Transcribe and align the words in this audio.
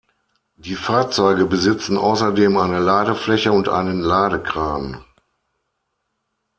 Die 0.55 0.73
Fahrzeuge 0.73 1.45
besitzen 1.45 1.95
außerdem 1.95 2.57
eine 2.57 2.79
Ladefläche 2.79 3.51
und 3.51 3.69
einen 3.69 3.99
Ladekran. 4.01 5.05